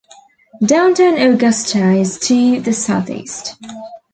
[0.65, 3.55] Downtown Augusta is to the southeast.